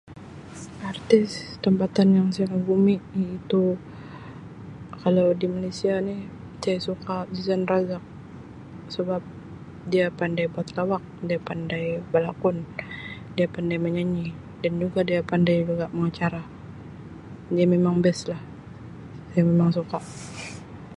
[0.89, 1.31] "Artis
[1.63, 3.63] tempatan yang saya kagumi iaitu
[5.01, 6.17] kalau di Malaysia ni
[6.63, 8.01] saya suka Zizan Razak
[8.95, 9.21] sebab
[9.93, 11.83] dia pandai buat lawak, dia pandai
[12.13, 12.57] belakon,
[13.37, 14.27] dia pandai menyanyi
[14.65, 16.41] dan juga dia pandai juga mengacara
[17.55, 18.41] dia memang ""best"" lah
[19.29, 19.99] saya memang suka."